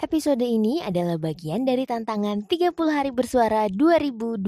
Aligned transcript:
Episode 0.00 0.48
ini 0.48 0.80
adalah 0.80 1.20
bagian 1.20 1.68
dari 1.68 1.84
tantangan 1.84 2.48
30 2.48 2.72
hari 2.88 3.12
bersuara 3.12 3.68
2022 3.68 4.40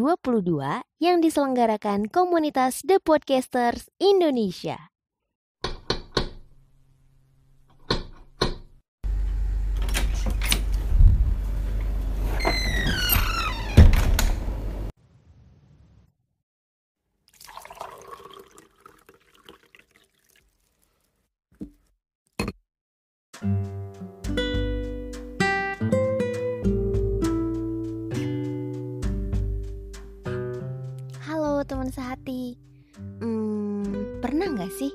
yang 0.96 1.20
diselenggarakan 1.20 2.08
komunitas 2.08 2.80
The 2.80 2.96
Podcasters 2.96 3.92
Indonesia. 4.00 4.91
Sih? 34.72 34.92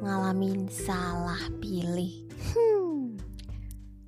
Ngalamin 0.00 0.68
salah 0.72 1.40
pilih? 1.60 2.24
Hmm, 2.54 3.20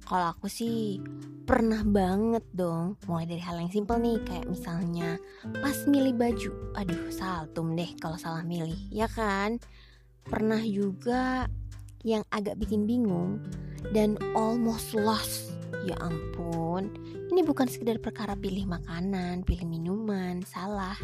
kalau 0.09 0.33
aku 0.33 0.48
sih 0.48 0.96
pernah 1.45 1.83
banget 1.84 2.46
dong. 2.55 2.96
Mulai 3.05 3.27
dari 3.27 3.43
hal 3.43 3.59
yang 3.59 3.73
simpel 3.74 3.98
nih 3.98 4.23
Kayak 4.23 4.46
misalnya 4.48 5.19
pas 5.60 5.77
milih 5.84 6.15
baju. 6.16 6.51
Aduh 6.79 7.10
saltum 7.10 7.74
deh 7.74 7.91
kalau 7.98 8.16
salah 8.16 8.46
milih 8.46 8.79
Ya 8.88 9.10
kan? 9.10 9.59
Pernah 10.24 10.62
juga 10.62 11.51
yang 12.07 12.24
agak 12.30 12.57
bikin 12.57 12.87
bingung 12.87 13.43
Dan 13.91 14.16
almost 14.32 14.95
lost. 14.95 15.52
Ya 15.87 15.96
ampun 16.02 16.93
Ini 17.30 17.41
bukan 17.46 17.71
sekedar 17.71 18.02
perkara 18.02 18.34
pilih 18.34 18.66
makanan 18.68 19.46
Pilih 19.46 19.65
minuman 19.65 20.43
Salah 20.45 20.99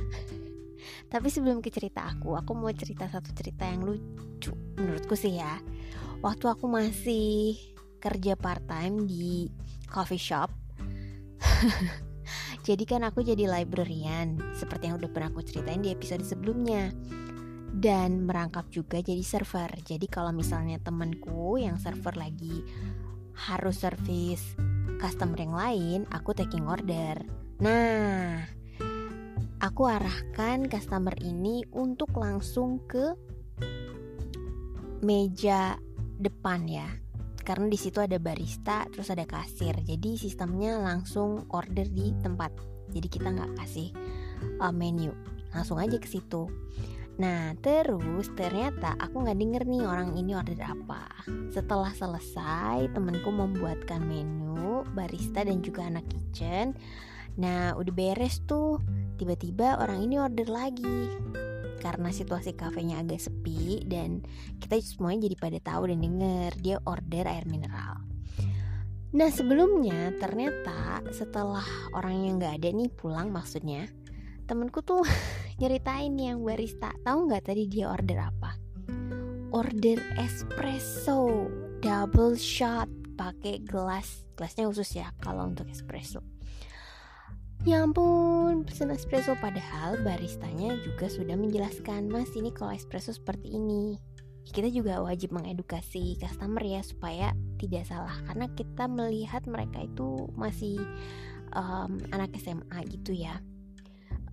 tapi 1.09 1.29
sebelum 1.31 1.65
ke 1.65 1.73
cerita 1.73 2.07
aku, 2.07 2.37
aku 2.37 2.53
mau 2.53 2.73
cerita 2.73 3.09
satu 3.09 3.33
cerita 3.33 3.67
yang 3.67 3.85
lucu 3.85 4.53
menurutku 4.77 5.17
sih 5.17 5.41
ya. 5.41 5.59
Waktu 6.21 6.47
aku 6.49 6.67
masih 6.69 7.57
kerja 8.01 8.37
part 8.37 8.65
time 8.69 9.05
di 9.09 9.51
coffee 9.89 10.21
shop. 10.21 10.53
jadi 12.67 12.85
kan 12.85 13.07
aku 13.07 13.23
jadi 13.23 13.47
librarian 13.47 14.41
seperti 14.57 14.91
yang 14.91 14.99
udah 14.99 15.11
pernah 15.13 15.29
aku 15.33 15.45
ceritain 15.45 15.83
di 15.83 15.93
episode 15.93 16.25
sebelumnya. 16.25 16.93
Dan 17.77 18.25
merangkap 18.25 18.73
juga 18.73 19.05
jadi 19.05 19.21
server. 19.21 19.69
Jadi 19.85 20.09
kalau 20.09 20.33
misalnya 20.33 20.81
temenku 20.81 21.61
yang 21.61 21.77
server 21.77 22.17
lagi 22.17 22.65
harus 23.37 23.85
service 23.85 24.57
customer 24.97 25.37
yang 25.37 25.53
lain, 25.53 26.01
aku 26.09 26.33
taking 26.33 26.65
order. 26.65 27.21
Nah, 27.61 28.49
aku 29.61 29.89
arahkan 29.89 30.69
customer 30.69 31.17
ini 31.25 31.65
untuk 31.73 32.13
langsung 32.17 32.85
ke 32.85 33.17
meja 35.01 35.81
depan 36.21 36.69
ya. 36.69 36.89
Karena 37.47 37.71
di 37.71 37.79
situ 37.79 38.03
ada 38.03 38.19
barista 38.19 38.91
terus 38.91 39.09
ada 39.09 39.23
kasir. 39.23 39.79
Jadi 39.87 40.19
sistemnya 40.19 40.83
langsung 40.83 41.47
order 41.55 41.87
di 41.87 42.11
tempat. 42.19 42.51
Jadi 42.91 43.07
kita 43.07 43.31
nggak 43.31 43.55
kasih 43.63 43.95
uh, 44.59 44.75
menu. 44.75 45.15
Langsung 45.55 45.79
aja 45.79 45.95
ke 45.97 46.11
situ. 46.11 46.51
Nah 47.17 47.55
terus 47.63 48.29
ternyata 48.35 48.99
aku 48.99 49.25
nggak 49.25 49.39
denger 49.39 49.63
nih 49.63 49.83
orang 49.87 50.19
ini 50.19 50.35
order 50.35 50.59
apa. 50.59 51.07
Setelah 51.55 51.95
selesai 51.95 52.91
temenku 52.93 53.31
membuatkan 53.31 54.03
menu 54.03 54.83
barista 54.93 55.47
dan 55.47 55.63
juga 55.63 55.87
anak 55.87 56.05
kitchen. 56.11 56.75
Nah 57.39 57.79
udah 57.79 57.95
beres 57.95 58.43
tuh 58.43 58.83
tiba-tiba 59.17 59.81
orang 59.81 60.05
ini 60.05 60.21
order 60.21 60.47
lagi 60.47 61.09
karena 61.81 62.09
situasi 62.13 62.57
kafenya 62.57 63.01
agak 63.01 63.21
sepi 63.21 63.85
dan 63.89 64.25
kita 64.61 64.81
semuanya 64.81 65.29
jadi 65.29 65.37
pada 65.39 65.59
tahu 65.61 65.83
dan 65.93 65.99
denger 66.03 66.51
dia 66.61 66.77
order 66.85 67.25
air 67.25 67.45
mineral. 67.49 68.01
Nah 69.17 69.31
sebelumnya 69.33 70.13
ternyata 70.21 71.01
setelah 71.15 71.65
orang 71.97 72.27
yang 72.27 72.35
nggak 72.37 72.61
ada 72.61 72.69
nih 72.75 72.91
pulang 72.93 73.33
maksudnya 73.33 73.89
temenku 74.45 74.85
tuh 74.85 75.05
nyeritain 75.61 76.13
yang 76.19 76.45
barista 76.45 76.93
tahu 77.07 77.31
nggak 77.31 77.49
tadi 77.49 77.65
dia 77.71 77.89
order 77.89 78.19
apa? 78.29 78.51
Order 79.55 79.99
espresso 80.21 81.49
double 81.81 82.37
shot 82.37 82.91
pakai 83.17 83.65
gelas 83.65 84.29
gelasnya 84.37 84.69
khusus 84.69 85.01
ya 85.01 85.09
kalau 85.25 85.49
untuk 85.49 85.65
espresso 85.73 86.21
Ya 87.65 87.83
ampun, 87.83 88.67
pesen 88.69 88.93
espresso 88.93 89.33
padahal 89.41 90.03
baristanya 90.05 90.77
juga 90.85 91.09
sudah 91.09 91.39
menjelaskan, 91.39 92.13
"Mas, 92.13 92.35
ini 92.37 92.53
kalau 92.53 92.77
espresso 92.77 93.17
seperti 93.17 93.57
ini." 93.57 93.97
Kita 94.47 94.71
juga 94.71 95.03
wajib 95.03 95.35
mengedukasi 95.35 96.21
customer 96.23 96.63
ya 96.63 96.79
supaya 96.85 97.35
tidak 97.59 97.89
salah 97.89 98.15
karena 98.31 98.47
kita 98.55 98.87
melihat 98.87 99.43
mereka 99.51 99.83
itu 99.83 100.31
masih 100.39 100.79
um, 101.57 101.99
anak 102.15 102.31
SMA 102.39 102.79
gitu 102.93 103.17
ya. 103.17 103.43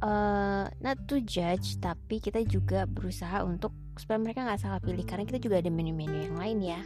Uh, 0.04 0.68
not 0.84 1.00
to 1.08 1.24
judge, 1.24 1.80
tapi 1.80 2.20
kita 2.20 2.44
juga 2.44 2.84
berusaha 2.86 3.42
untuk 3.42 3.74
supaya 3.96 4.20
mereka 4.20 4.44
nggak 4.44 4.62
salah 4.62 4.82
pilih 4.84 5.06
karena 5.08 5.24
kita 5.24 5.40
juga 5.40 5.64
ada 5.64 5.72
menu-menu 5.72 6.28
yang 6.30 6.38
lain 6.38 6.60
ya. 6.62 6.82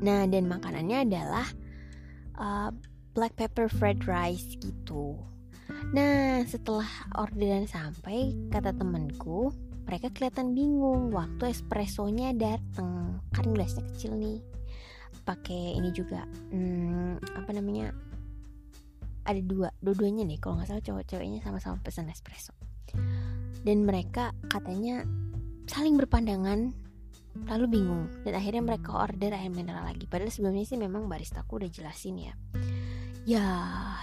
Nah, 0.00 0.24
dan 0.26 0.48
makanannya 0.48 0.98
adalah 1.04 1.46
uh, 2.40 2.70
black 3.12 3.34
pepper 3.36 3.66
fried 3.66 4.06
rice 4.06 4.56
gitu. 4.60 5.18
Nah, 5.94 6.42
setelah 6.46 6.86
orderan 7.18 7.66
sampai, 7.66 8.34
kata 8.50 8.74
temenku, 8.74 9.54
mereka 9.86 10.10
kelihatan 10.10 10.54
bingung 10.54 11.10
waktu 11.14 11.50
espressonya 11.50 12.34
dateng. 12.34 13.22
Kan 13.34 13.44
gelasnya 13.54 13.86
kecil 13.94 14.14
nih. 14.18 14.38
Pakai 15.26 15.78
ini 15.78 15.90
juga, 15.94 16.26
hmm, 16.54 17.22
apa 17.38 17.50
namanya? 17.54 17.94
Ada 19.26 19.40
dua, 19.46 19.68
dua-duanya 19.78 20.26
nih. 20.26 20.38
Kalau 20.42 20.58
nggak 20.58 20.68
salah 20.70 20.82
cowok-ceweknya 20.82 21.42
sama-sama 21.42 21.78
pesan 21.82 22.10
espresso. 22.10 22.54
Dan 23.62 23.86
mereka 23.86 24.34
katanya 24.50 25.06
saling 25.70 25.94
berpandangan 25.94 26.74
lalu 27.46 27.78
bingung 27.78 28.10
dan 28.26 28.34
akhirnya 28.34 28.62
mereka 28.74 28.90
order 28.90 29.30
air 29.30 29.54
mineral 29.54 29.86
lagi 29.86 30.10
padahal 30.10 30.34
sebelumnya 30.34 30.66
sih 30.66 30.74
memang 30.74 31.06
baristaku 31.06 31.62
udah 31.62 31.70
jelasin 31.70 32.18
ya 32.18 32.34
Ya, 33.30 33.46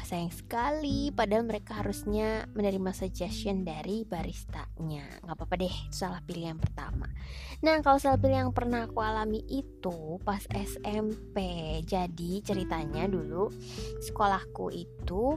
sayang 0.08 0.32
sekali. 0.32 1.12
Padahal 1.12 1.44
mereka 1.44 1.84
harusnya 1.84 2.48
menerima 2.56 2.96
suggestion 2.96 3.68
dari 3.68 4.08
baristanya. 4.08 5.04
Gak 5.20 5.36
apa-apa 5.36 5.60
deh, 5.60 5.76
itu 5.92 6.00
salah 6.00 6.24
pilih 6.24 6.56
yang 6.56 6.62
pertama. 6.64 7.12
Nah, 7.60 7.76
kalau 7.84 8.00
salah 8.00 8.16
pilih 8.16 8.48
yang 8.48 8.56
pernah 8.56 8.88
aku 8.88 9.04
alami 9.04 9.44
itu 9.52 10.16
pas 10.24 10.40
SMP. 10.48 11.44
Jadi 11.84 12.40
ceritanya 12.40 13.04
dulu 13.12 13.52
sekolahku 14.00 14.72
itu 14.72 15.36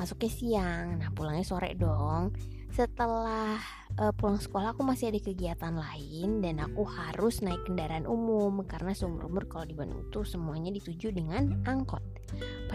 masuknya 0.00 0.32
siang. 0.32 0.86
Nah, 0.96 1.12
pulangnya 1.12 1.44
sore 1.44 1.76
dong. 1.76 2.32
Setelah 2.72 3.60
uh, 4.00 4.16
pulang 4.16 4.40
sekolah 4.40 4.72
aku 4.72 4.80
masih 4.80 5.12
ada 5.12 5.20
kegiatan 5.20 5.76
lain 5.76 6.40
dan 6.40 6.56
aku 6.64 6.88
harus 6.88 7.44
naik 7.44 7.60
kendaraan 7.68 8.08
umum 8.08 8.64
karena 8.64 8.96
seumur-umur 8.96 9.44
kalau 9.44 9.68
di 9.68 9.76
Bandung 9.76 10.08
itu 10.08 10.24
semuanya 10.24 10.72
dituju 10.72 11.12
dengan 11.12 11.60
angkot. 11.68 12.00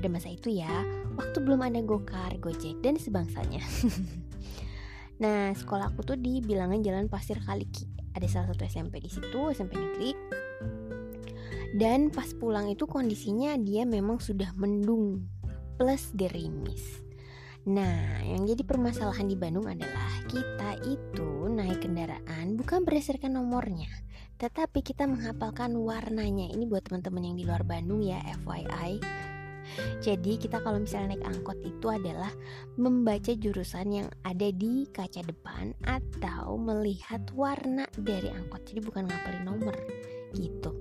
Pada 0.01 0.17
masa 0.17 0.33
itu 0.33 0.49
ya, 0.49 0.81
waktu 1.13 1.45
belum 1.45 1.61
ada 1.61 1.77
gokar, 1.85 2.33
gojek 2.41 2.81
dan 2.81 2.97
sebangsanya. 2.97 3.61
nah, 5.21 5.53
sekolah 5.53 5.93
aku 5.93 6.01
tuh 6.01 6.17
di 6.17 6.41
bilangan 6.41 6.81
Jalan 6.81 7.05
Pasir 7.05 7.37
Kaliki. 7.37 7.85
Ada 8.17 8.25
salah 8.25 8.47
satu 8.49 8.65
SMP 8.65 8.97
di 8.97 9.13
situ, 9.13 9.53
SMP 9.53 9.77
negeri. 9.77 10.17
Dan 11.77 12.09
pas 12.09 12.33
pulang 12.33 12.65
itu 12.73 12.89
kondisinya 12.89 13.53
dia 13.61 13.85
memang 13.85 14.17
sudah 14.17 14.49
mendung 14.57 15.21
plus 15.77 16.09
gerimis. 16.17 17.05
Nah, 17.69 18.25
yang 18.25 18.49
jadi 18.49 18.65
permasalahan 18.65 19.29
di 19.29 19.37
Bandung 19.37 19.69
adalah 19.69 20.09
kita 20.25 20.81
itu 20.81 21.45
naik 21.45 21.85
kendaraan 21.85 22.57
bukan 22.57 22.81
berdasarkan 22.89 23.37
nomornya, 23.37 23.93
tetapi 24.41 24.81
kita 24.81 25.05
menghafalkan 25.05 25.77
warnanya. 25.77 26.49
Ini 26.49 26.65
buat 26.65 26.89
teman-teman 26.89 27.21
yang 27.21 27.37
di 27.37 27.45
luar 27.45 27.61
Bandung 27.61 28.01
ya, 28.01 28.17
FYI. 28.41 29.29
Jadi 30.01 30.41
kita 30.41 30.59
kalau 30.61 30.81
misalnya 30.81 31.15
naik 31.15 31.25
angkot 31.25 31.59
itu 31.61 31.87
adalah 31.87 32.31
membaca 32.75 33.31
jurusan 33.35 33.87
yang 33.91 34.09
ada 34.25 34.49
di 34.51 34.89
kaca 34.89 35.21
depan 35.23 35.73
atau 35.85 36.57
melihat 36.57 37.21
warna 37.35 37.85
dari 37.95 38.29
angkot. 38.31 38.65
Jadi 38.67 38.79
bukan 38.81 39.07
ngapalin 39.07 39.43
nomor 39.45 39.75
gitu. 40.35 40.71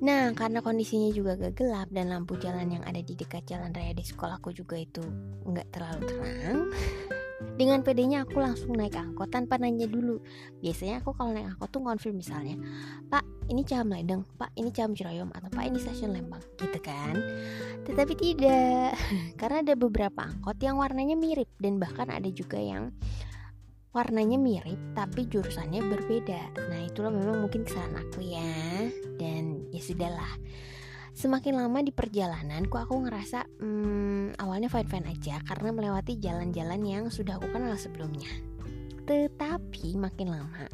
Nah, 0.00 0.32
karena 0.32 0.64
kondisinya 0.64 1.12
juga 1.12 1.36
agak 1.36 1.60
gelap 1.60 1.88
dan 1.92 2.08
lampu 2.08 2.40
jalan 2.40 2.72
yang 2.72 2.84
ada 2.88 3.04
di 3.04 3.12
dekat 3.12 3.44
jalan 3.44 3.68
raya 3.68 3.92
di 3.92 4.00
sekolahku 4.00 4.48
juga 4.56 4.80
itu 4.80 5.04
nggak 5.44 5.68
terlalu 5.68 6.00
terang. 6.08 6.58
Dengan 7.56 7.80
pedenya 7.80 8.24
aku 8.28 8.40
langsung 8.40 8.76
naik 8.76 8.96
angkot 8.96 9.32
tanpa 9.32 9.56
nanya 9.56 9.88
dulu. 9.88 10.20
Biasanya 10.60 11.00
aku 11.00 11.16
kalau 11.16 11.32
naik 11.32 11.56
angkot 11.56 11.68
tuh 11.72 11.80
konfirm 11.80 12.16
misalnya 12.20 12.56
pak 13.08 13.24
ini 13.48 13.66
Caham 13.66 13.90
Ledeng 13.92 14.22
pak 14.36 14.52
ini 14.54 14.70
Caham 14.70 14.92
Ciroyom 14.92 15.32
atau 15.32 15.48
pak 15.48 15.64
ini 15.68 15.78
stasiun 15.80 16.12
Lembang 16.12 16.44
gitu 16.60 16.78
kan. 16.80 17.16
Tetapi 17.88 18.12
tidak 18.16 18.96
karena 19.40 19.64
ada 19.64 19.74
beberapa 19.76 20.20
angkot 20.24 20.60
yang 20.60 20.76
warnanya 20.76 21.16
mirip 21.16 21.48
dan 21.56 21.80
bahkan 21.80 22.08
ada 22.12 22.28
juga 22.28 22.60
yang 22.60 22.92
warnanya 23.90 24.38
mirip 24.38 24.78
tapi 24.94 25.26
jurusannya 25.26 25.82
berbeda. 25.82 26.54
Nah 26.70 26.80
itulah 26.86 27.10
memang 27.10 27.42
mungkin 27.42 27.66
kesalahan 27.66 28.04
aku 28.04 28.20
ya. 28.22 28.52
Dan 29.18 29.68
ya 29.74 29.80
sudahlah 29.82 30.32
Semakin 31.20 31.52
lama 31.52 31.84
di 31.84 31.92
perjalanan, 31.92 32.64
kok 32.64 32.88
aku 32.88 33.04
ngerasa 33.04 33.44
hmm, 33.60 34.40
awalnya 34.40 34.72
fine-fine 34.72 35.04
aja 35.04 35.36
karena 35.44 35.68
melewati 35.68 36.16
jalan-jalan 36.16 36.80
yang 36.80 37.04
sudah 37.12 37.36
aku 37.36 37.52
kenal 37.52 37.76
sebelumnya. 37.76 38.32
Tetapi 39.04 40.00
makin 40.00 40.32
lama, 40.32 40.64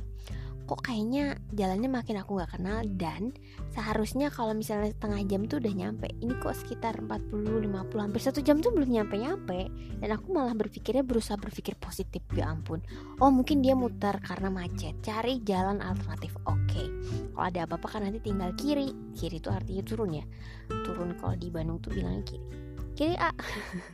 kok 0.66 0.82
kayaknya 0.82 1.38
jalannya 1.54 1.86
makin 1.86 2.18
aku 2.18 2.42
gak 2.42 2.58
kenal 2.58 2.82
dan 2.98 3.30
seharusnya 3.70 4.34
kalau 4.34 4.50
misalnya 4.50 4.90
setengah 4.90 5.22
jam 5.30 5.46
tuh 5.46 5.62
udah 5.62 5.70
nyampe. 5.70 6.10
Ini 6.18 6.34
kok 6.42 6.58
sekitar 6.58 6.98
40 6.98 7.62
50 7.62 8.02
hampir 8.02 8.20
satu 8.20 8.42
jam 8.42 8.58
tuh 8.58 8.74
belum 8.74 8.90
nyampe 8.90 9.14
nyampe. 9.14 9.70
Dan 10.02 10.10
aku 10.10 10.34
malah 10.34 10.58
berpikirnya 10.58 11.06
berusaha 11.06 11.38
berpikir 11.38 11.78
positif 11.78 12.20
ya 12.34 12.50
ampun. 12.50 12.82
Oh 13.22 13.30
mungkin 13.30 13.62
dia 13.62 13.78
muter 13.78 14.18
karena 14.18 14.50
macet. 14.50 14.98
Cari 15.06 15.38
jalan 15.46 15.78
alternatif. 15.78 16.34
Oke. 16.44 16.58
Okay. 16.66 16.86
kalau 17.32 17.46
ada 17.46 17.60
apa-apa 17.64 17.86
kan 17.86 18.00
nanti 18.02 18.18
tinggal 18.18 18.50
kiri. 18.58 18.90
Kiri 19.14 19.38
itu 19.38 19.48
artinya 19.48 19.86
turun 19.86 20.18
ya? 20.18 20.24
Turun 20.82 21.14
kalau 21.16 21.38
di 21.38 21.46
Bandung 21.46 21.78
tuh 21.78 21.94
bilangnya 21.94 22.26
kiri. 22.26 22.44
Kiri 22.98 23.14
A. 23.14 23.30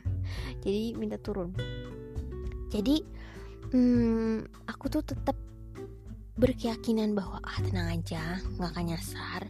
Jadi 0.65 0.97
minta 0.97 1.21
turun. 1.21 1.53
Jadi 2.73 3.05
hmm, 3.69 4.65
aku 4.65 4.89
tuh 4.89 5.05
tetap 5.05 5.37
berkeyakinan 6.33 7.13
bahwa 7.13 7.37
ah 7.45 7.61
tenang 7.61 8.01
aja 8.01 8.41
nggak 8.57 8.71
akan 8.73 8.85
nyasar. 8.89 9.41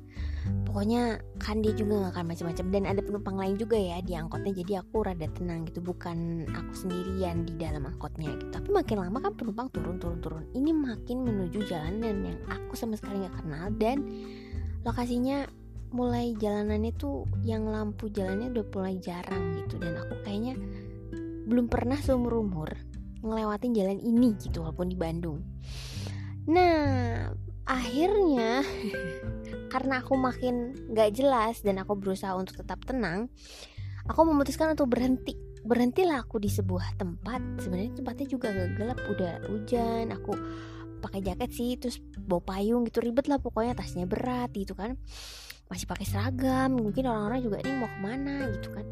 Pokoknya 0.68 1.24
kan 1.40 1.64
dia 1.64 1.72
juga 1.72 2.04
nggak 2.04 2.12
akan 2.20 2.26
macam-macam 2.28 2.66
dan 2.76 2.84
ada 2.84 3.00
penumpang 3.00 3.36
lain 3.40 3.56
juga 3.56 3.80
ya 3.80 4.04
di 4.04 4.20
angkotnya 4.20 4.52
jadi 4.52 4.84
aku 4.84 5.08
rada 5.08 5.28
tenang 5.32 5.64
gitu 5.64 5.80
bukan 5.80 6.44
aku 6.52 6.72
sendirian 6.76 7.48
di 7.48 7.56
dalam 7.56 7.88
angkotnya 7.88 8.36
gitu. 8.36 8.52
Tapi 8.52 8.68
makin 8.68 8.98
lama 9.00 9.18
kan 9.24 9.34
penumpang 9.40 9.68
turun 9.72 9.96
turun 9.96 10.20
turun. 10.20 10.44
Ini 10.52 10.76
makin 10.76 11.24
menuju 11.24 11.64
jalanan 11.72 12.16
yang 12.28 12.40
aku 12.52 12.76
sama 12.76 13.00
sekali 13.00 13.24
nggak 13.24 13.36
kenal 13.40 13.72
dan 13.80 14.04
lokasinya 14.84 15.48
mulai 15.96 16.36
jalanannya 16.36 16.92
tuh 17.00 17.24
yang 17.48 17.64
lampu 17.64 18.12
jalannya 18.12 18.52
udah 18.52 18.66
mulai 18.76 19.00
jarang 19.00 19.56
gitu. 19.64 19.80
Dan 19.80 19.96
aku 19.96 20.20
kayaknya 20.28 20.60
belum 21.48 21.72
pernah 21.72 21.96
seumur 22.04 22.44
umur 22.44 22.76
ngelewatin 23.24 23.72
jalan 23.72 24.00
ini 24.04 24.36
gitu 24.36 24.68
walaupun 24.68 24.92
di 24.92 25.00
Bandung 25.00 25.40
Nah, 26.48 27.32
akhirnya 27.64 28.64
karena 29.74 30.04
aku 30.04 30.14
makin 30.20 30.76
gak 30.92 31.16
jelas 31.16 31.64
dan 31.64 31.80
aku 31.80 31.96
berusaha 31.96 32.36
untuk 32.36 32.60
tetap 32.60 32.84
tenang, 32.84 33.32
aku 34.08 34.22
memutuskan 34.28 34.76
untuk 34.76 34.92
berhenti. 34.92 35.36
Berhentilah 35.64 36.28
aku 36.28 36.44
di 36.44 36.52
sebuah 36.52 37.00
tempat. 37.00 37.40
Sebenarnya 37.64 37.96
tempatnya 37.96 38.28
juga 38.28 38.52
gak 38.52 38.72
gelap, 38.76 39.00
udah 39.08 39.34
hujan. 39.48 40.12
Aku 40.12 40.36
pakai 41.00 41.24
jaket 41.24 41.52
sih, 41.56 41.72
terus 41.80 42.04
bawa 42.20 42.44
payung 42.44 42.84
gitu 42.88 43.00
ribet 43.00 43.28
lah 43.32 43.40
pokoknya 43.40 43.76
tasnya 43.76 44.04
berat 44.04 44.52
gitu 44.52 44.76
kan. 44.76 45.00
Masih 45.74 45.90
pakai 45.90 46.06
seragam, 46.06 46.78
mungkin 46.78 47.10
orang-orang 47.10 47.42
juga 47.42 47.58
ini 47.66 47.74
mau 47.82 47.90
ke 47.90 48.00
mana 48.06 48.46
gitu 48.54 48.70
kan. 48.70 48.86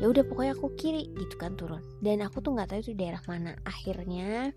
Ya 0.00 0.08
udah 0.08 0.24
pokoknya 0.24 0.52
aku 0.56 0.72
kiri 0.80 1.12
gitu 1.12 1.36
kan 1.36 1.52
turun. 1.60 1.84
Dan 2.00 2.24
aku 2.24 2.40
tuh 2.40 2.56
nggak 2.56 2.72
tahu 2.72 2.80
itu 2.80 2.96
daerah 2.96 3.20
mana. 3.28 3.52
Akhirnya 3.68 4.56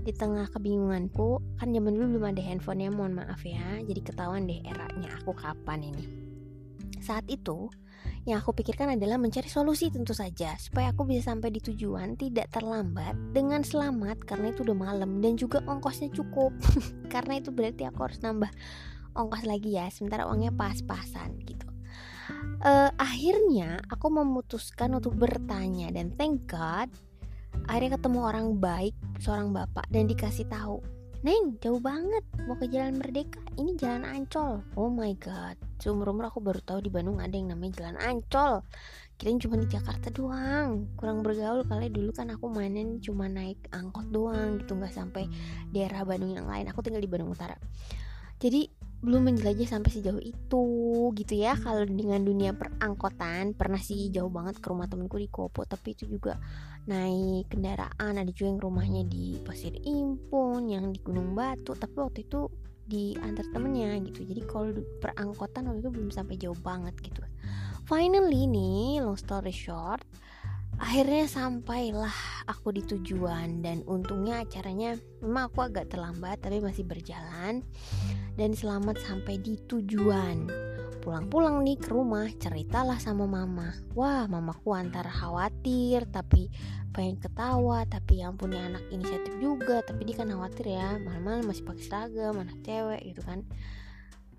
di 0.00 0.12
tengah 0.16 0.48
kebingunganku 0.48 1.60
kan 1.60 1.68
zaman 1.76 1.92
dulu 1.92 2.16
belum 2.16 2.32
ada 2.32 2.40
handphone 2.40 2.80
ya 2.80 2.88
mohon 2.88 3.12
maaf 3.12 3.44
ya 3.44 3.84
jadi 3.84 4.00
ketahuan 4.00 4.48
deh 4.48 4.64
eranya 4.64 5.12
aku 5.20 5.36
kapan 5.36 5.92
ini 5.92 6.04
saat 7.04 7.28
itu 7.28 7.68
yang 8.28 8.40
aku 8.40 8.52
pikirkan 8.52 8.96
adalah 8.96 9.16
mencari 9.16 9.48
solusi 9.48 9.88
tentu 9.88 10.12
saja 10.12 10.56
supaya 10.60 10.92
aku 10.92 11.08
bisa 11.08 11.32
sampai 11.32 11.52
di 11.52 11.60
tujuan 11.60 12.16
tidak 12.20 12.52
terlambat 12.52 13.16
dengan 13.32 13.64
selamat 13.64 14.24
karena 14.24 14.52
itu 14.52 14.64
udah 14.64 14.76
malam 14.76 15.20
dan 15.24 15.36
juga 15.40 15.64
ongkosnya 15.64 16.12
cukup 16.12 16.52
karena 17.12 17.40
itu 17.40 17.52
berarti 17.52 17.88
aku 17.88 18.00
harus 18.04 18.20
nambah 18.20 18.52
ongkos 19.14 19.44
lagi 19.46 19.76
ya 19.76 19.88
sementara 19.92 20.26
uangnya 20.26 20.54
pas-pasan 20.54 21.38
gitu. 21.44 21.66
Uh, 22.60 22.92
akhirnya 23.00 23.80
aku 23.88 24.12
memutuskan 24.12 24.94
untuk 24.94 25.16
bertanya 25.16 25.90
dan 25.90 26.12
thank 26.14 26.46
God 26.46 26.86
akhirnya 27.66 27.98
ketemu 27.98 28.18
orang 28.22 28.46
baik 28.60 28.94
seorang 29.18 29.50
bapak 29.50 29.88
dan 29.90 30.06
dikasih 30.06 30.46
tahu 30.46 30.78
Neng 31.20 31.60
jauh 31.60 31.76
banget 31.84 32.24
mau 32.48 32.56
ke 32.56 32.64
Jalan 32.64 32.96
Merdeka 32.96 33.44
ini 33.60 33.76
Jalan 33.76 34.08
Ancol. 34.08 34.64
Oh 34.72 34.88
my 34.88 35.12
god 35.20 35.52
seumur 35.76 36.08
umur 36.16 36.32
aku 36.32 36.40
baru 36.40 36.64
tahu 36.64 36.80
di 36.80 36.88
Bandung 36.88 37.20
ada 37.20 37.36
yang 37.36 37.52
namanya 37.52 37.84
Jalan 37.84 38.00
Ancol. 38.00 38.64
Kirain 39.20 39.36
cuma 39.36 39.60
di 39.60 39.68
Jakarta 39.68 40.08
doang 40.08 40.88
kurang 40.96 41.20
bergaul 41.20 41.68
kali. 41.68 41.92
Dulu 41.92 42.16
kan 42.16 42.32
aku 42.32 42.48
mainin 42.48 43.04
cuma 43.04 43.28
naik 43.28 43.68
angkot 43.68 44.08
doang 44.08 44.64
gitu 44.64 44.72
nggak 44.80 44.96
sampai 44.96 45.28
daerah 45.68 46.08
Bandung 46.08 46.32
yang 46.32 46.48
lain. 46.48 46.72
Aku 46.72 46.80
tinggal 46.80 47.04
di 47.04 47.10
Bandung 47.12 47.36
Utara. 47.36 47.60
Jadi 48.40 48.64
belum 49.00 49.32
menjelajah 49.32 49.64
sampai 49.64 49.90
sejauh 49.96 50.20
itu 50.20 50.64
gitu 51.16 51.34
ya. 51.34 51.56
Kalau 51.56 51.88
dengan 51.88 52.20
dunia 52.20 52.52
perangkotan 52.52 53.56
pernah 53.56 53.80
sih 53.80 54.12
jauh 54.12 54.28
banget 54.28 54.60
ke 54.60 54.66
rumah 54.68 54.84
temenku 54.86 55.16
di 55.16 55.28
Kopo 55.32 55.64
tapi 55.64 55.96
itu 55.96 56.04
juga 56.04 56.36
naik 56.84 57.48
kendaraan. 57.48 58.20
Ada 58.20 58.28
juga 58.28 58.48
yang 58.52 58.60
rumahnya 58.60 59.02
di 59.08 59.40
Pasir 59.40 59.72
Impun 59.72 60.68
yang 60.68 60.92
di 60.92 61.00
Gunung 61.00 61.32
Batu 61.32 61.72
tapi 61.72 61.96
waktu 61.96 62.28
itu 62.28 62.52
di 62.84 63.16
antar 63.24 63.48
temennya 63.56 63.96
gitu. 64.04 64.20
Jadi 64.28 64.42
kalau 64.44 64.68
perangkotan 65.00 65.72
waktu 65.72 65.80
itu 65.80 65.90
belum 65.90 66.10
sampai 66.12 66.36
jauh 66.36 66.58
banget 66.60 66.92
gitu. 67.00 67.24
Finally 67.88 68.44
nih 68.52 69.00
long 69.00 69.16
story 69.16 69.50
short 69.50 70.04
akhirnya 70.76 71.24
sampailah 71.24 72.44
aku 72.52 72.76
di 72.76 72.84
tujuan. 72.84 73.64
Dan 73.64 73.80
untungnya 73.88 74.44
acaranya 74.44 74.92
memang 75.24 75.48
aku 75.48 75.64
agak 75.64 75.88
terlambat 75.88 76.44
tapi 76.44 76.60
masih 76.60 76.84
berjalan 76.84 77.64
dan 78.40 78.56
selamat 78.56 78.96
sampai 79.04 79.36
di 79.36 79.60
tujuan. 79.68 80.48
Pulang-pulang 81.04 81.60
nih 81.60 81.76
ke 81.76 81.92
rumah, 81.92 82.24
ceritalah 82.40 82.96
sama 82.96 83.28
mama. 83.28 83.76
Wah, 83.92 84.24
mamaku 84.24 84.72
antara 84.72 85.12
khawatir, 85.12 86.08
tapi 86.08 86.48
pengen 86.96 87.20
ketawa, 87.20 87.84
tapi 87.84 88.24
yang 88.24 88.40
punya 88.40 88.64
anak 88.64 88.80
inisiatif 88.88 89.36
juga, 89.44 89.84
tapi 89.84 90.08
dia 90.08 90.24
kan 90.24 90.32
khawatir 90.32 90.72
ya, 90.72 90.96
malam-malam 91.04 91.52
masih 91.52 91.68
pakai 91.68 91.84
seragam, 91.84 92.40
anak 92.40 92.56
cewek 92.64 93.12
gitu 93.12 93.20
kan. 93.28 93.44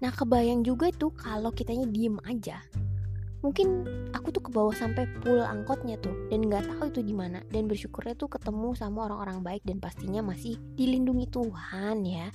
Nah, 0.01 0.09
kebayang 0.09 0.65
juga 0.65 0.89
tuh 0.89 1.13
kalau 1.13 1.54
kitanya 1.54 1.86
diem 1.86 2.18
aja, 2.25 2.57
mungkin 3.42 3.90
aku 4.14 4.30
tuh 4.30 4.46
ke 4.46 4.52
bawah 4.54 4.74
sampai 4.74 5.10
pool 5.22 5.42
angkotnya 5.42 5.98
tuh 5.98 6.14
dan 6.30 6.45
nggak 6.45 6.66
tahu 6.69 6.94
itu 6.94 7.02
di 7.02 7.14
mana. 7.14 7.42
Dan 7.50 7.66
bersyukurnya 7.66 8.14
tuh 8.14 8.30
ketemu 8.30 8.78
sama 8.78 9.10
orang-orang 9.10 9.42
baik 9.42 9.66
dan 9.66 9.81
pastinya 9.81 10.21
masih 10.21 10.62
dilindungi 10.78 11.28
Tuhan 11.33 12.06
ya. 12.06 12.30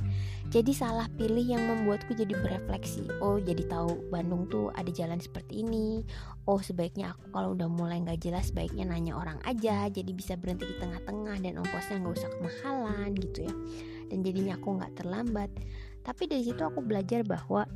Jadi 0.50 0.72
salah 0.74 1.06
pilih 1.14 1.42
yang 1.42 1.62
membuatku 1.62 2.14
jadi 2.14 2.34
berefleksi. 2.34 3.06
Oh 3.22 3.38
jadi 3.38 3.66
tahu 3.66 4.10
Bandung 4.10 4.50
tuh 4.50 4.70
ada 4.74 4.90
jalan 4.90 5.22
seperti 5.22 5.62
ini. 5.62 6.02
Oh 6.46 6.58
sebaiknya 6.58 7.14
aku 7.14 7.30
kalau 7.34 7.54
udah 7.54 7.70
mulai 7.70 8.02
nggak 8.02 8.22
jelas 8.22 8.50
sebaiknya 8.50 8.86
nanya 8.86 9.14
orang 9.14 9.38
aja. 9.46 9.86
Jadi 9.86 10.10
bisa 10.10 10.34
berhenti 10.34 10.66
di 10.66 10.76
tengah-tengah 10.78 11.38
dan 11.38 11.62
ongkosnya 11.62 12.02
nggak 12.02 12.14
usah 12.18 12.30
kemahalan 12.38 13.10
gitu 13.18 13.46
ya. 13.46 13.54
Dan 14.10 14.22
jadinya 14.26 14.58
aku 14.58 14.68
nggak 14.78 14.92
terlambat. 15.02 15.50
Tapi 16.06 16.22
dari 16.30 16.42
situ 16.46 16.62
aku 16.62 16.82
belajar 16.82 17.26
bahwa 17.26 17.66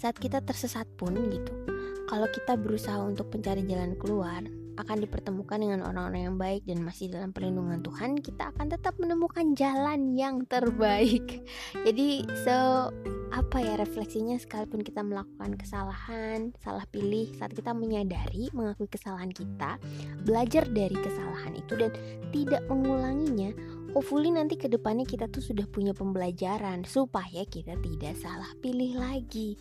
saat 0.00 0.16
kita 0.20 0.40
tersesat 0.44 0.88
pun 0.96 1.16
gitu 1.32 1.73
kalau 2.04 2.28
kita 2.30 2.54
berusaha 2.58 3.00
untuk 3.00 3.32
mencari 3.32 3.64
jalan 3.64 3.96
keluar, 3.96 4.44
akan 4.74 5.06
dipertemukan 5.06 5.62
dengan 5.62 5.86
orang-orang 5.86 6.22
yang 6.30 6.36
baik 6.38 6.62
dan 6.66 6.82
masih 6.82 7.06
dalam 7.06 7.30
perlindungan 7.30 7.80
Tuhan, 7.86 8.18
kita 8.18 8.50
akan 8.54 8.74
tetap 8.74 8.98
menemukan 8.98 9.54
jalan 9.54 10.18
yang 10.18 10.42
terbaik. 10.50 11.46
Jadi, 11.86 12.26
so 12.42 12.90
apa 13.34 13.58
ya 13.58 13.74
refleksinya 13.78 14.38
sekalipun 14.38 14.82
kita 14.82 15.02
melakukan 15.02 15.58
kesalahan, 15.58 16.54
salah 16.62 16.86
pilih 16.90 17.30
saat 17.38 17.54
kita 17.54 17.74
menyadari 17.74 18.50
mengakui 18.54 18.86
kesalahan 18.90 19.30
kita, 19.30 19.78
belajar 20.26 20.66
dari 20.70 20.94
kesalahan 20.94 21.54
itu 21.54 21.74
dan 21.78 21.90
tidak 22.34 22.62
mengulanginya, 22.66 23.54
hopefully 23.94 24.30
nanti 24.30 24.58
ke 24.58 24.66
depannya 24.66 25.06
kita 25.06 25.30
tuh 25.30 25.42
sudah 25.42 25.66
punya 25.70 25.94
pembelajaran 25.94 26.82
supaya 26.86 27.46
kita 27.46 27.78
tidak 27.78 28.14
salah 28.18 28.50
pilih 28.58 28.98
lagi 28.98 29.54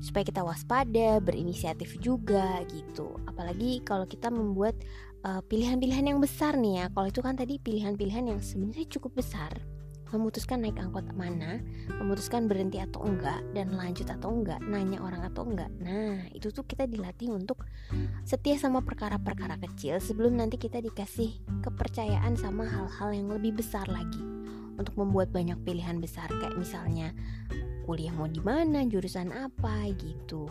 supaya 0.00 0.24
kita 0.24 0.42
waspada, 0.44 1.18
berinisiatif 1.22 1.96
juga 2.00 2.62
gitu. 2.70 3.16
Apalagi 3.28 3.80
kalau 3.82 4.04
kita 4.04 4.28
membuat 4.28 4.76
eh, 5.24 5.42
pilihan-pilihan 5.44 6.14
yang 6.14 6.20
besar 6.22 6.56
nih 6.56 6.84
ya. 6.84 6.86
Kalau 6.92 7.06
itu 7.08 7.20
kan 7.24 7.34
tadi 7.34 7.58
pilihan-pilihan 7.60 8.24
yang 8.36 8.40
sebenarnya 8.40 8.86
cukup 8.90 9.20
besar. 9.22 9.52
memutuskan 10.06 10.62
naik 10.62 10.78
angkot 10.78 11.02
mana, 11.18 11.58
memutuskan 11.98 12.46
berhenti 12.46 12.78
atau 12.78 13.02
enggak, 13.02 13.42
dan 13.58 13.74
lanjut 13.74 14.06
atau 14.06 14.30
enggak, 14.30 14.62
nanya 14.62 15.02
orang 15.02 15.26
atau 15.26 15.42
enggak. 15.42 15.66
Nah, 15.82 16.30
itu 16.30 16.54
tuh 16.54 16.62
kita 16.62 16.86
dilatih 16.86 17.34
untuk 17.34 17.66
setia 18.22 18.54
sama 18.54 18.86
perkara-perkara 18.86 19.58
kecil 19.66 19.98
sebelum 19.98 20.38
nanti 20.38 20.62
kita 20.62 20.78
dikasih 20.78 21.42
kepercayaan 21.58 22.38
sama 22.38 22.70
hal-hal 22.70 23.18
yang 23.18 23.34
lebih 23.34 23.58
besar 23.58 23.82
lagi 23.90 24.22
untuk 24.78 24.94
membuat 25.00 25.32
banyak 25.32 25.58
pilihan 25.64 25.98
besar 25.98 26.28
kayak 26.28 26.54
misalnya 26.54 27.10
kuliah 27.86 28.10
mau 28.10 28.26
di 28.26 28.42
mana, 28.42 28.82
jurusan 28.82 29.30
apa 29.30 29.86
gitu. 29.94 30.50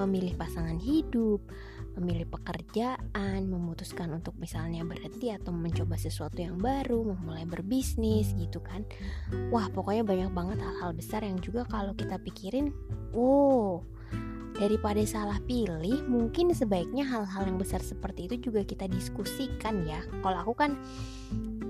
Memilih 0.00 0.32
pasangan 0.40 0.80
hidup, 0.80 1.44
memilih 2.00 2.24
pekerjaan, 2.30 3.50
memutuskan 3.50 4.14
untuk 4.16 4.32
misalnya 4.40 4.86
berhenti 4.86 5.28
atau 5.28 5.52
mencoba 5.52 6.00
sesuatu 6.00 6.40
yang 6.40 6.56
baru, 6.56 7.04
memulai 7.12 7.44
berbisnis 7.44 8.32
gitu 8.38 8.64
kan. 8.64 8.88
Wah, 9.52 9.68
pokoknya 9.68 10.08
banyak 10.08 10.30
banget 10.32 10.58
hal-hal 10.64 10.96
besar 10.96 11.20
yang 11.26 11.36
juga 11.42 11.68
kalau 11.68 11.92
kita 11.92 12.16
pikirin, 12.22 12.72
wow, 13.12 13.84
daripada 14.56 15.02
salah 15.06 15.38
pilih, 15.44 16.02
mungkin 16.10 16.50
sebaiknya 16.50 17.06
hal-hal 17.06 17.46
yang 17.46 17.58
besar 17.60 17.78
seperti 17.78 18.26
itu 18.30 18.50
juga 18.50 18.66
kita 18.66 18.88
diskusikan 18.88 19.84
ya. 19.84 20.00
Kalau 20.24 20.38
aku 20.42 20.54
kan 20.58 20.80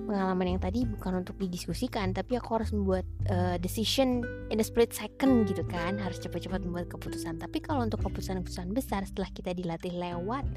pengalaman 0.09 0.57
yang 0.57 0.61
tadi 0.65 0.89
bukan 0.89 1.21
untuk 1.21 1.37
didiskusikan 1.37 2.17
tapi 2.17 2.41
aku 2.41 2.57
harus 2.57 2.73
membuat 2.73 3.05
uh, 3.29 3.61
decision 3.61 4.25
in 4.49 4.57
a 4.57 4.65
split 4.65 4.97
second 4.97 5.45
gitu 5.45 5.61
kan. 5.69 6.01
Harus 6.01 6.17
cepat-cepat 6.25 6.65
membuat 6.65 6.89
keputusan. 6.89 7.37
Tapi 7.37 7.61
kalau 7.61 7.85
untuk 7.85 8.01
keputusan-keputusan 8.01 8.73
besar 8.73 9.05
setelah 9.05 9.29
kita 9.29 9.53
dilatih 9.53 9.93
lewat 9.93 10.49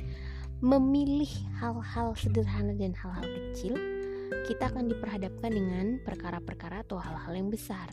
memilih 0.64 1.30
hal-hal 1.60 2.16
sederhana 2.16 2.72
dan 2.78 2.96
hal-hal 2.96 3.26
kecil 3.26 3.76
kita 4.48 4.72
akan 4.72 4.88
diperhadapkan 4.88 5.52
dengan 5.52 6.00
perkara-perkara 6.08 6.88
atau 6.88 7.02
hal-hal 7.02 7.36
yang 7.36 7.50
besar. 7.52 7.92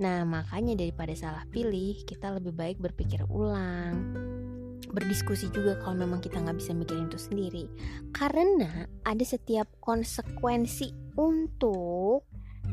Nah 0.00 0.24
makanya 0.24 0.78
daripada 0.78 1.12
salah 1.12 1.44
pilih 1.50 2.06
kita 2.06 2.32
lebih 2.38 2.54
baik 2.54 2.78
berpikir 2.80 3.26
ulang 3.28 4.39
berdiskusi 4.94 5.50
juga 5.50 5.78
kalau 5.82 5.98
memang 5.98 6.18
kita 6.22 6.38
nggak 6.42 6.58
bisa 6.58 6.72
mikirin 6.74 7.10
itu 7.10 7.18
sendiri. 7.18 7.64
Karena 8.14 8.86
ada 9.06 9.24
setiap 9.24 9.66
konsekuensi 9.82 11.16
untuk 11.18 12.26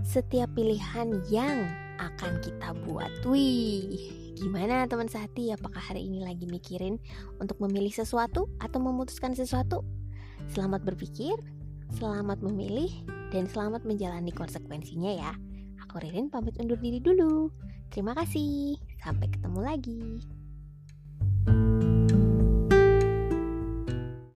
setiap 0.05 0.51
pilihan 0.53 1.13
yang 1.31 1.65
akan 1.97 2.41
kita 2.41 2.77
buat. 2.85 3.09
Wih 3.25 4.33
gimana 4.37 4.85
teman 4.85 5.09
sehati 5.09 5.49
apakah 5.49 5.81
hari 5.81 6.05
ini 6.05 6.21
lagi 6.21 6.45
mikirin 6.45 7.01
untuk 7.41 7.57
memilih 7.57 7.89
sesuatu 7.89 8.45
atau 8.61 8.77
memutuskan 8.77 9.33
sesuatu? 9.33 9.81
Selamat 10.53 10.85
berpikir 10.85 11.33
selamat 11.95 12.43
memilih 12.43 12.91
dan 13.31 13.47
selamat 13.47 13.87
menjalani 13.87 14.31
konsekuensinya 14.35 15.11
ya. 15.15 15.31
Aku 15.87 16.03
Ririn 16.03 16.27
pamit 16.27 16.59
undur 16.59 16.79
diri 16.79 16.99
dulu. 16.99 17.47
Terima 17.87 18.11
kasih. 18.11 18.75
Sampai 18.99 19.31
ketemu 19.31 19.59
lagi 19.63 20.36